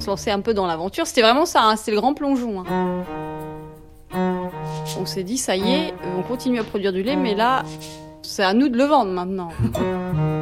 [0.00, 1.06] se lancer un peu dans l'aventure.
[1.06, 2.62] C'était vraiment ça, hein, c'était le grand plongeon.
[2.68, 3.04] hein.
[5.00, 7.62] On s'est dit, ça y est, euh, on continue à produire du lait, mais là,
[8.22, 9.48] c'est à nous de le vendre maintenant.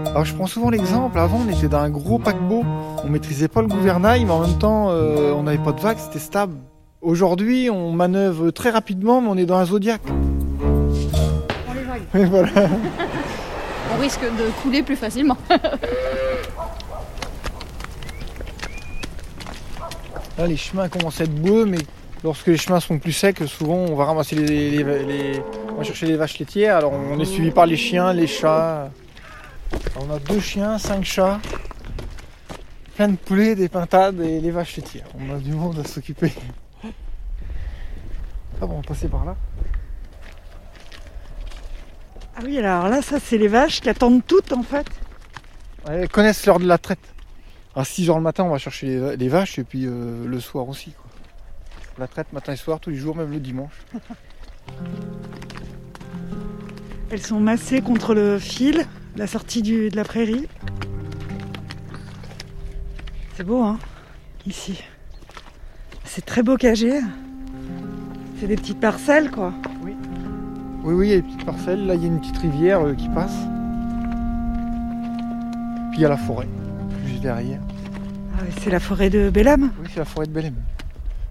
[0.07, 2.65] Alors je prends souvent l'exemple, avant on était dans un gros paquebot,
[3.05, 5.99] on maîtrisait pas le gouvernail, mais en même temps euh, on n'avait pas de vagues,
[5.99, 6.55] c'était stable.
[7.03, 10.01] Aujourd'hui on manœuvre très rapidement, mais on est dans un zodiaque.
[10.09, 12.31] On les vague.
[12.31, 12.49] Voilà.
[13.97, 15.37] On risque de couler plus facilement.
[20.39, 21.79] Là les chemins commencent à être boueux, mais
[22.23, 25.83] lorsque les chemins sont plus secs, souvent on va ramasser les, les- les- on va
[25.83, 26.77] chercher les vaches laitières.
[26.77, 28.91] Alors on est suivi par les chiens, les chats.
[29.97, 31.41] Alors, on a deux chiens, cinq chats,
[32.97, 35.07] plein de poulets, des pintades et les vaches laitières.
[35.19, 36.33] On a du monde à s'occuper.
[38.61, 39.37] Ah bon, on va passer par là.
[42.37, 44.87] Ah oui, alors là, ça, c'est les vaches qui attendent toutes, en fait.
[45.89, 46.99] Elles connaissent l'heure de la traite.
[47.77, 50.41] À 6h le matin, on va chercher les, va- les vaches et puis euh, le
[50.41, 50.93] soir aussi.
[50.93, 51.05] quoi.
[51.99, 53.73] La traite matin et soir, tous les jours, même le dimanche.
[57.11, 58.85] Elles sont massées contre le fil,
[59.17, 60.49] la sortie du- de la prairie.
[63.37, 63.79] C'est beau, hein,
[64.47, 64.83] ici.
[66.05, 67.01] C'est très bocagé.
[68.41, 69.53] C'est des petites parcelles, quoi.
[69.83, 69.95] Oui,
[70.95, 71.87] oui, il y a des petites parcelles.
[71.87, 73.35] Là, il y a une petite rivière euh, qui passe.
[75.91, 76.49] Puis il y a la forêt,
[77.07, 77.61] juste derrière.
[78.39, 79.71] Ah c'est la forêt de Bellam.
[79.81, 80.55] Oui, c'est la forêt de Belém.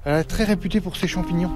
[0.06, 1.52] Elle est très réputée pour ses champignons.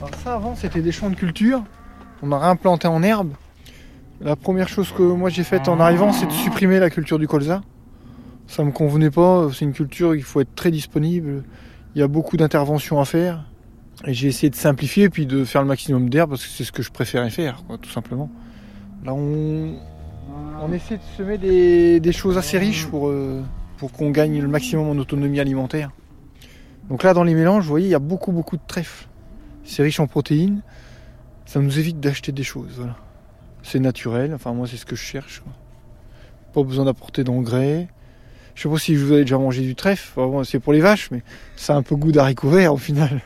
[0.00, 1.62] Alors ça, avant, c'était des champs de culture.
[2.22, 3.32] On a réimplanté en herbe.
[4.20, 7.26] La première chose que moi j'ai faite en arrivant, c'est de supprimer la culture du
[7.26, 7.62] colza.
[8.46, 9.48] Ça me convenait pas.
[9.52, 11.42] C'est une culture il faut être très disponible.
[11.94, 13.44] Il y a beaucoup d'interventions à faire.
[14.06, 16.82] J'ai essayé de simplifier puis de faire le maximum d'herbe parce que c'est ce que
[16.82, 18.30] je préférais faire, quoi, tout simplement.
[19.04, 19.76] Là, on,
[20.72, 23.42] essaie de semer des, choses assez riches pour, euh,
[23.76, 25.90] pour qu'on gagne le maximum en autonomie alimentaire.
[26.88, 29.06] Donc là, dans les mélanges, vous voyez, il y a beaucoup, beaucoup de trèfle.
[29.64, 30.62] C'est riche en protéines.
[31.46, 32.72] Ça nous évite d'acheter des choses.
[32.76, 32.96] Voilà.
[33.62, 34.34] C'est naturel.
[34.34, 35.42] Enfin, moi, c'est ce que je cherche.
[36.52, 37.88] Pas besoin d'apporter d'engrais.
[38.54, 40.20] Je sais pas si vous avez déjà mangé du trèfle.
[40.44, 41.22] C'est pour les vaches, mais
[41.56, 43.22] ça a un peu goût d'haricot vert au final.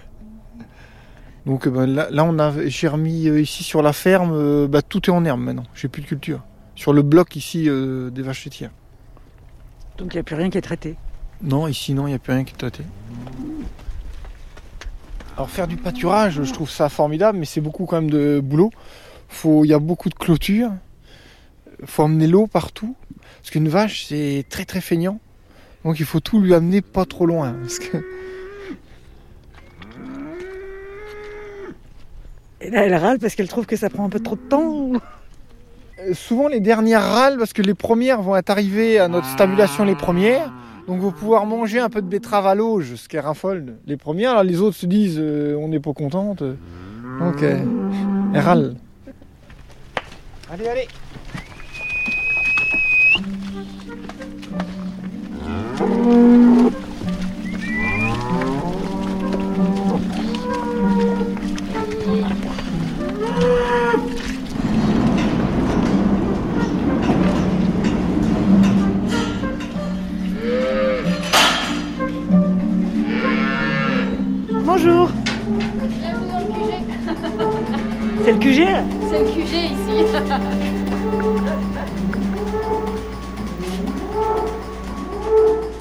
[1.47, 4.67] Donc euh, ben, là, là, on a, j'ai remis euh, ici sur la ferme, euh,
[4.69, 5.65] bah, tout est en herbe maintenant.
[5.75, 6.43] J'ai plus de culture.
[6.75, 8.73] Sur le bloc ici euh, des vaches laitières.
[9.97, 10.97] Donc il n'y a plus rien qui est traité.
[11.41, 12.83] Non, ici non, il n'y a plus rien qui est traité.
[15.37, 18.71] Alors faire du pâturage, je trouve ça formidable, mais c'est beaucoup quand même de boulot.
[19.29, 20.73] Faut, il y a beaucoup de clôtures.
[21.85, 22.97] Faut emmener l'eau partout.
[23.39, 25.21] Parce qu'une vache, c'est très très feignant.
[25.85, 27.53] Donc il faut tout lui amener pas trop loin.
[27.61, 27.99] Parce que
[32.67, 34.65] Et là, elle râle parce qu'elle trouve que ça prend un peu trop de temps.
[34.67, 34.97] ou-
[35.99, 39.85] Euh, souvent les dernières râlent parce que les premières vont être arrivées à notre stabulation
[39.85, 40.53] les premières.
[40.87, 43.17] Donc vous pouvoir manger un peu de betterave à l'auge, ce qui
[43.87, 44.33] les premières.
[44.33, 46.43] Alors les autres se disent euh, on n'est pas contente.
[46.43, 47.57] Donc euh,
[48.35, 48.75] elles râlent.
[50.53, 50.87] Allez, allez
[78.27, 80.05] C'est le QG là C'est le QG ici.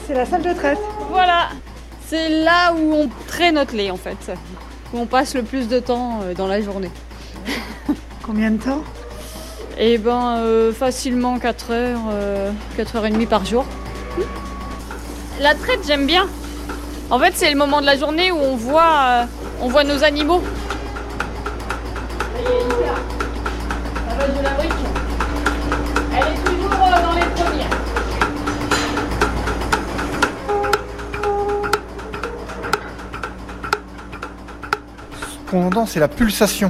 [0.05, 0.77] C'est la salle de traite.
[1.09, 1.49] Voilà,
[2.05, 4.31] c'est là où on traite notre lait en fait,
[4.93, 6.91] où on passe le plus de temps euh, dans la journée.
[8.23, 8.83] Combien de temps?
[9.79, 13.65] Et ben euh, facilement 4 heures, euh, 4 heures et demie par jour.
[15.41, 16.27] La traite j'aime bien.
[17.09, 19.23] En fait c'est le moment de la journée où on voit, euh,
[19.61, 20.43] on voit nos animaux.
[22.45, 22.95] Ça y est, Lisa.
[24.07, 24.71] La vache de la brique.
[26.13, 27.69] Elle est toujours dans les premières.
[35.45, 36.69] Ce qu'on entend, c'est la pulsation.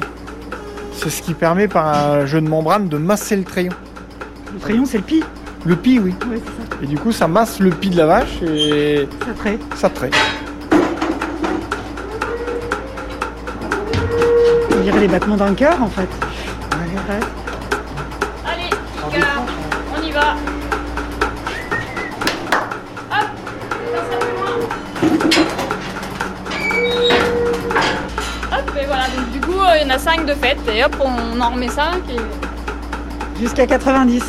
[0.93, 3.73] C'est ce qui permet par un jeu de membrane de masser le crayon.
[4.53, 5.23] Le crayon, c'est le pis.
[5.65, 6.13] Le pis, oui.
[6.21, 6.77] Ça.
[6.83, 9.61] Et du coup, ça masse le pis de la vache et Ça traite.
[9.75, 10.15] ça traite.
[14.85, 16.01] Dirait les battements d'un cœur en fait.
[16.01, 17.19] Ouais.
[18.45, 19.43] Allez, Picard,
[19.97, 20.35] on y va.
[23.11, 23.27] Hop.
[28.51, 28.77] Hop.
[28.79, 30.95] Et voilà, donc du coup, euh, il y en a 5 de fête et hop,
[30.99, 33.39] on en remet 5 et...
[33.41, 34.23] Jusqu'à 90.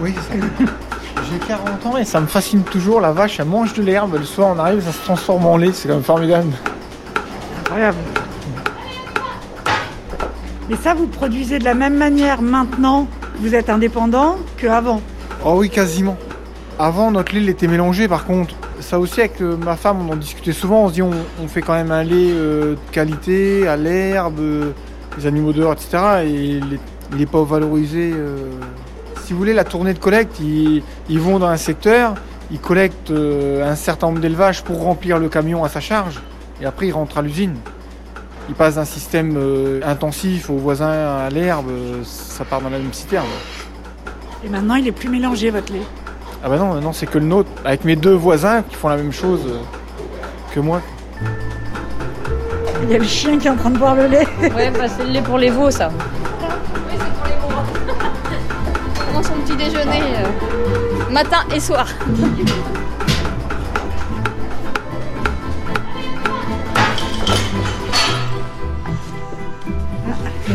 [0.00, 0.44] Oui, c'est ça.
[1.30, 3.00] J'ai 40 ans et ça me fascine toujours.
[3.00, 4.16] La vache, elle mange de l'herbe.
[4.18, 5.70] Le soir, on arrive, ça se transforme en lait.
[5.72, 6.52] C'est quand même formidable.
[7.60, 7.98] Incroyable.
[10.70, 13.06] Et ça, vous produisez de la même manière maintenant
[13.38, 15.00] vous êtes indépendant qu'avant
[15.44, 16.16] Oh oui, quasiment.
[16.78, 18.54] Avant, notre lait était mélangé par contre.
[18.80, 20.84] Ça aussi, avec euh, ma femme, on en discutait souvent.
[20.84, 21.12] On se dit, on,
[21.48, 24.70] fait quand même un lait euh, de qualité, à l'herbe, euh,
[25.18, 25.98] les animaux dehors, etc.
[26.24, 26.80] Et il est-
[27.12, 28.12] il n'est pas valorisé.
[28.14, 28.36] euh.
[29.22, 30.82] Si vous voulez, la tournée de collecte, ils,
[31.20, 32.14] vont dans un secteur,
[32.50, 36.20] ils collectent euh, un certain nombre d'élevages pour remplir le camion à sa charge.
[36.60, 37.54] Et après, ils rentrent à l'usine.
[38.48, 41.66] Ils passent d'un système euh, intensif aux voisins à l'herbe,
[42.04, 43.26] ça part dans la même citerne.
[44.44, 45.82] Et maintenant, il est plus mélangé, votre lait.
[46.44, 48.96] Ah bah non, maintenant c'est que le nôtre, avec mes deux voisins qui font la
[48.96, 49.58] même chose euh,
[50.54, 50.80] que moi.
[52.82, 54.26] Il y a le chien qui est en train de boire le lait.
[54.40, 55.90] Ouais, bah c'est le lait pour les veaux, ça.
[55.90, 57.94] Oui, c'est pour les veaux.
[59.06, 61.88] Pendant son petit déjeuner, euh, matin et soir.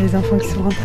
[0.02, 0.82] les enfants qui sont rentrés.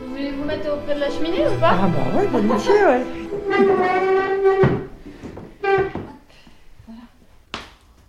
[0.00, 1.78] Vous voulez vous mettre auprès de la cheminée ou pas?
[1.80, 3.04] Ah bah ouais, bon métier, ouais.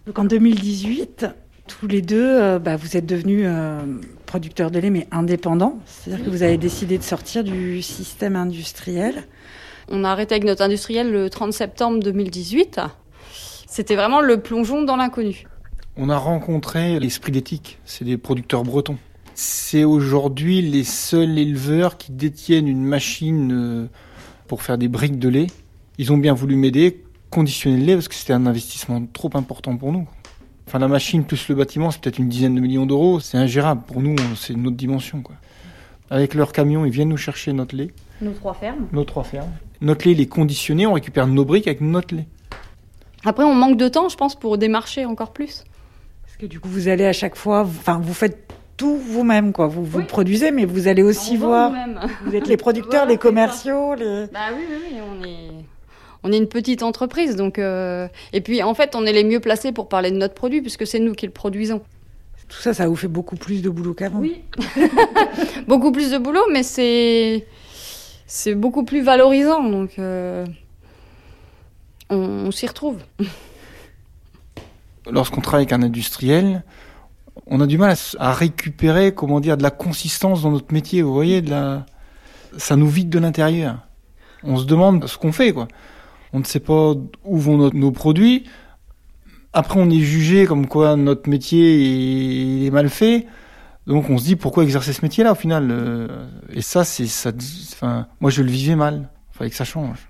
[0.07, 1.27] Donc en 2018,
[1.67, 3.81] tous les deux, euh, bah, vous êtes devenus euh,
[4.25, 5.77] producteurs de lait, mais indépendants.
[5.85, 9.27] C'est-à-dire que vous avez décidé de sortir du système industriel.
[9.89, 12.79] On a arrêté avec notre industriel le 30 septembre 2018.
[13.67, 15.45] C'était vraiment le plongeon dans l'inconnu.
[15.97, 18.97] On a rencontré l'esprit d'éthique, c'est des producteurs bretons.
[19.35, 23.87] C'est aujourd'hui les seuls éleveurs qui détiennent une machine euh,
[24.47, 25.47] pour faire des briques de lait.
[25.97, 29.75] Ils ont bien voulu m'aider, conditionner le lait, parce que c'était un investissement trop important
[29.77, 30.07] pour nous.
[30.67, 33.19] Enfin, la machine plus le bâtiment, c'est peut-être une dizaine de millions d'euros.
[33.19, 33.81] C'est ingérable.
[33.85, 35.21] Pour nous, c'est une autre dimension.
[35.21, 35.35] Quoi.
[36.09, 37.89] Avec leur camion, ils viennent nous chercher notre lait,
[38.21, 38.87] Nos trois fermes.
[38.91, 39.51] nos trois fermes.
[39.81, 42.27] Notre lait, il est conditionné, on récupère nos briques avec notre lait.
[43.25, 45.63] Après, on manque de temps, je pense, pour démarcher encore plus.
[46.23, 48.47] Parce que du coup, vous allez à chaque fois, enfin, vous faites
[48.77, 49.67] tout vous-même, quoi.
[49.67, 50.05] Vous, vous Oui.
[50.05, 51.73] produisez, mais vous allez aussi On voir.
[52.25, 54.27] Vous êtes les producteurs, Voilà, les commerciaux, les...
[54.31, 55.63] Bah oui, oui, oui, on est,
[56.23, 59.39] on est une petite entreprise, donc euh, et puis en fait, on est les mieux
[59.39, 61.81] placés pour parler de notre produit puisque c'est nous qui le produisons.
[62.49, 64.19] Tout ça, ça vous fait beaucoup plus de boulot qu'avant.
[64.19, 64.41] Oui.
[65.67, 67.45] beaucoup plus de boulot, mais c'est
[68.25, 70.45] c'est beaucoup plus valorisant, donc euh,
[72.09, 72.98] on, s'y retrouve.
[75.09, 76.63] lorsqu'on travaille avec un industriel,
[77.45, 81.01] on a du mal à, récupérer, comment dire, de la consistance dans notre métier.
[81.01, 81.44] Vous voyez,
[82.57, 83.80] ça nous vide de l'intérieur.
[84.44, 85.68] On se demande ce qu'on fait, quoi.
[86.33, 86.94] On ne sait pas
[87.24, 88.45] où vont nos produits.
[89.54, 93.25] Après, on est jugé comme quoi notre métier est, mal fait.
[93.88, 95.69] Donc, on se dit pourquoi exercer ce métier-là au final.
[95.71, 97.31] euh, Et ça, c'est ça.
[98.19, 99.09] Moi, je le vivais mal.
[99.33, 100.09] Il fallait que ça change.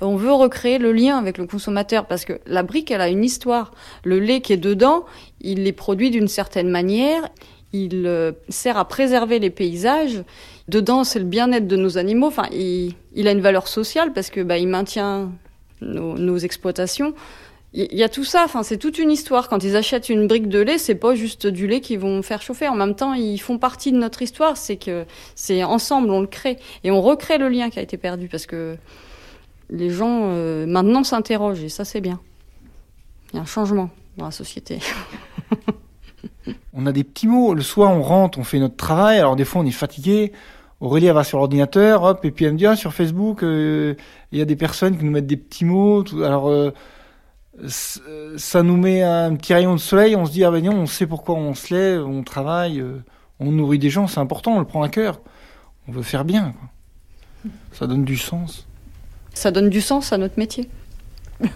[0.00, 3.24] On veut recréer le lien avec le consommateur parce que la brique, elle a une
[3.24, 3.72] histoire.
[4.04, 5.04] Le lait qui est dedans,
[5.40, 7.28] il est produit d'une certaine manière.
[7.72, 10.24] Il euh, sert à préserver les paysages.
[10.68, 12.28] Dedans, c'est le bien-être de nos animaux.
[12.28, 12.94] Enfin, il,
[13.28, 15.30] a une valeur sociale parce que bah, il maintient
[15.80, 17.14] nos, nos exploitations.
[17.72, 18.42] Il y a tout ça.
[18.44, 19.48] Enfin, c'est toute une histoire.
[19.48, 22.42] Quand ils achètent une brique de lait, c'est pas juste du lait qu'ils vont faire
[22.42, 22.66] chauffer.
[22.66, 24.56] En même temps, ils font partie de notre histoire.
[24.56, 25.04] C'est que
[25.36, 28.46] c'est ensemble, on le crée et on recrée le lien qui a été perdu parce
[28.46, 28.76] que
[29.70, 32.20] les gens euh, maintenant s'interrogent et ça c'est bien.
[33.32, 34.80] Il y a un changement dans la société.
[36.72, 37.54] On a des petits mots.
[37.54, 39.18] Le soir, on rentre, on fait notre travail.
[39.18, 40.32] Alors des fois, on est fatigué.
[40.80, 43.94] Aurélie, va sur l'ordinateur, hop, et puis elle me dit, ah, sur Facebook, euh,
[44.32, 46.04] il y a des personnes qui nous mettent des petits mots.
[46.24, 46.70] alors, euh,
[48.38, 50.16] ça nous met un petit rayon de soleil.
[50.16, 52.82] On se dit, ah ben non, on sait pourquoi on se lève, on travaille,
[53.40, 55.20] on nourrit des gens, c'est important, on le prend à cœur.
[55.86, 56.54] On veut faire bien.
[57.72, 58.66] Ça donne du sens.
[59.40, 60.68] Ça donne du sens à notre métier.